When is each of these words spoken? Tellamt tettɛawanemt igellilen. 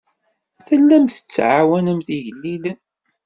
Tellamt 0.65 1.13
tettɛawanemt 1.17 2.07
igellilen. 2.17 2.79